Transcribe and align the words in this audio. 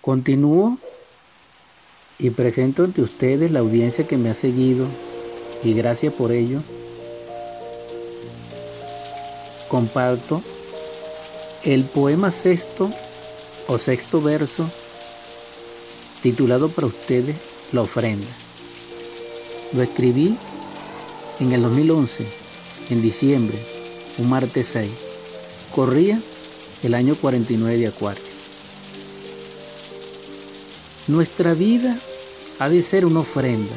Continúo 0.00 0.78
y 2.18 2.30
presento 2.30 2.84
ante 2.84 3.02
ustedes 3.02 3.50
la 3.50 3.60
audiencia 3.60 4.06
que 4.06 4.16
me 4.16 4.30
ha 4.30 4.34
seguido 4.34 4.86
y 5.62 5.74
gracias 5.74 6.14
por 6.14 6.32
ello. 6.32 6.62
Comparto 9.68 10.42
el 11.64 11.84
poema 11.84 12.30
sexto 12.30 12.90
o 13.68 13.76
sexto 13.76 14.22
verso 14.22 14.68
titulado 16.22 16.70
para 16.70 16.86
ustedes 16.86 17.36
La 17.72 17.82
ofrenda. 17.82 18.26
Lo 19.72 19.82
escribí 19.82 20.34
en 21.40 21.52
el 21.52 21.62
2011, 21.62 22.26
en 22.90 23.02
diciembre, 23.02 23.58
un 24.18 24.28
martes 24.28 24.66
6. 24.72 24.90
Corría 25.74 26.20
el 26.82 26.94
año 26.94 27.14
49 27.14 27.76
de 27.76 27.86
Acuario. 27.86 28.29
Nuestra 31.08 31.54
vida 31.54 31.98
ha 32.58 32.68
de 32.68 32.82
ser 32.82 33.06
una 33.06 33.20
ofrenda 33.20 33.74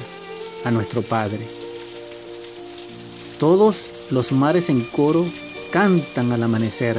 a 0.65 0.71
nuestro 0.71 1.01
Padre. 1.01 1.39
Todos 3.39 3.77
los 4.11 4.31
mares 4.31 4.69
en 4.69 4.81
coro 4.81 5.25
cantan 5.71 6.31
al 6.31 6.43
amanecer 6.43 6.97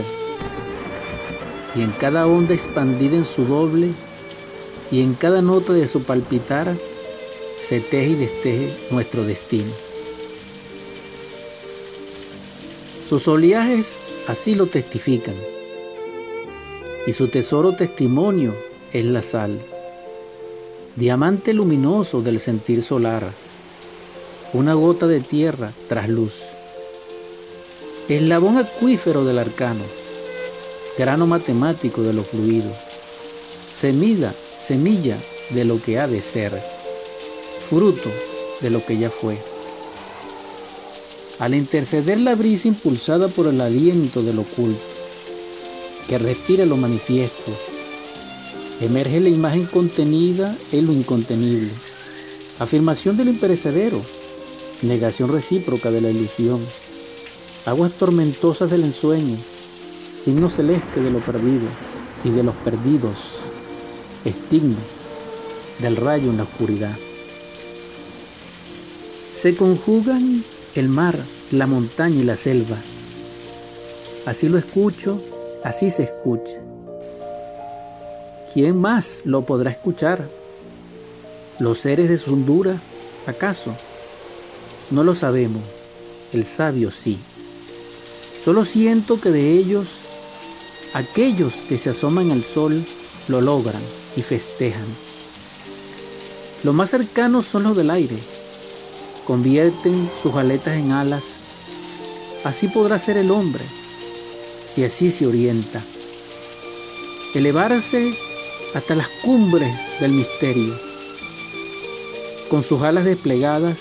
y 1.77 1.83
en 1.83 1.92
cada 1.92 2.27
onda 2.27 2.55
expandida 2.55 3.16
en 3.16 3.24
su 3.24 3.45
doble 3.45 3.91
y 4.91 5.02
en 5.02 5.14
cada 5.14 5.42
nota 5.42 5.73
de 5.73 5.87
su 5.87 6.02
palpitar 6.02 6.75
se 7.61 7.80
teje 7.80 8.11
y 8.11 8.14
desteje 8.14 8.72
nuestro 8.91 9.25
destino. 9.25 9.72
Sus 13.09 13.28
oleajes 13.28 13.98
así 14.27 14.55
lo 14.55 14.66
testifican 14.66 15.34
y 17.06 17.12
su 17.12 17.28
tesoro 17.28 17.77
testimonio 17.77 18.56
es 18.92 19.05
la 19.05 19.22
sal, 19.22 19.61
diamante 20.97 21.53
luminoso 21.53 22.23
del 22.23 22.39
sentir 22.39 22.81
solar, 22.81 23.28
una 24.53 24.75
gota 24.75 25.09
de 25.09 25.20
tierra 25.20 25.73
tras 25.89 26.09
luz, 26.09 26.34
eslabón 28.09 28.59
acuífero 28.59 29.25
del 29.25 29.41
arcano, 29.41 29.83
grano 30.97 31.27
matemático 31.27 32.03
de 32.03 32.12
lo 32.12 32.22
fluido, 32.22 32.70
semilla, 33.77 34.33
semilla 34.61 35.19
de 35.50 35.65
lo 35.65 35.83
que 35.83 35.98
ha 35.98 36.06
de 36.06 36.22
ser, 36.22 36.53
fruto 37.69 38.11
de 38.61 38.70
lo 38.70 38.84
que 38.87 38.97
ya 38.97 39.11
fue. 39.11 39.37
Al 41.41 41.55
interceder 41.55 42.20
la 42.20 42.37
brisa 42.37 42.69
impulsada 42.69 43.27
por 43.27 43.48
el 43.48 43.61
aliento 43.61 44.22
del 44.22 44.39
oculto, 44.39 44.81
que 46.09 46.19
respira 46.19 46.65
lo 46.65 46.77
manifiesto, 46.77 47.50
emerge 48.80 49.20
la 49.20 49.28
imagen 49.28 49.67
contenida 49.67 50.56
en 50.72 50.86
lo 50.86 50.92
incontenible, 50.92 51.70
afirmación 52.58 53.16
del 53.16 53.28
imperecedero, 53.28 54.00
negación 54.83 55.31
recíproca 55.31 55.91
de 55.91 56.00
la 56.00 56.11
ilusión, 56.11 56.61
aguas 57.66 57.92
tormentosas 57.92 58.70
del 58.70 58.84
ensueño, 58.84 59.36
signo 60.16 60.50
celeste 60.50 61.00
de 61.00 61.11
lo 61.11 61.20
perdido 61.20 61.66
y 62.25 62.31
de 62.31 62.42
los 62.42 62.55
perdidos, 62.56 63.41
estigma 64.25 64.78
del 65.81 65.97
rayo 65.97 66.31
en 66.31 66.38
la 66.38 66.44
oscuridad. 66.44 66.97
Se 69.33 69.56
conjugan 69.56 70.42
el 70.75 70.88
mar, 70.88 71.19
la 71.50 71.66
montaña 71.66 72.16
y 72.16 72.25
la 72.25 72.36
selva. 72.36 72.77
Así 74.27 74.48
lo 74.48 74.59
escucho, 74.59 75.20
así 75.62 75.91
se 75.91 76.05
escucha. 76.05 76.64
¿Quién 78.55 78.80
más 78.80 79.20
lo 79.24 79.44
podrá 79.44 79.70
escuchar? 79.70 80.27
¿Los 81.58 81.80
seres 81.80 82.08
de 82.08 82.16
Sundura, 82.16 82.80
acaso? 83.27 83.74
No 84.91 85.04
lo 85.04 85.15
sabemos, 85.15 85.62
el 86.32 86.44
sabio 86.44 86.91
sí. 86.91 87.19
Solo 88.43 88.64
siento 88.64 89.20
que 89.20 89.31
de 89.31 89.50
ellos 89.53 89.88
Aquellos 90.94 91.54
que 91.69 91.76
se 91.76 91.91
asoman 91.91 92.31
al 92.31 92.44
sol 92.44 92.84
lo 93.26 93.41
logran 93.41 93.82
y 94.16 94.22
festejan. 94.22 94.87
Los 96.62 96.72
más 96.72 96.91
cercanos 96.91 97.47
son 97.47 97.64
los 97.64 97.76
del 97.76 97.91
aire. 97.91 98.16
Convierten 99.26 100.09
sus 100.22 100.37
aletas 100.37 100.76
en 100.76 100.93
alas. 100.93 101.25
Así 102.44 102.69
podrá 102.69 102.97
ser 103.00 103.16
el 103.16 103.32
hombre, 103.32 103.64
si 104.64 104.84
así 104.84 105.10
se 105.10 105.26
orienta. 105.26 105.82
Elevarse 107.34 108.14
hasta 108.75 108.95
las 108.95 109.09
cumbres 109.23 109.73
del 110.01 110.12
misterio. 110.12 110.75
Con 112.51 112.62
sus 112.62 112.83
alas 112.83 113.05
desplegadas, 113.05 113.81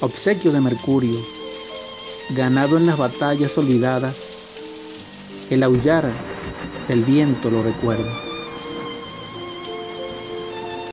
obsequio 0.00 0.52
de 0.52 0.60
Mercurio, 0.60 1.18
ganado 2.30 2.76
en 2.76 2.86
las 2.86 2.96
batallas 2.96 3.58
olvidadas, 3.58 4.16
el 5.50 5.62
aullar 5.62 6.10
del 6.88 7.02
viento 7.04 7.50
lo 7.50 7.62
recuerda. 7.62 8.23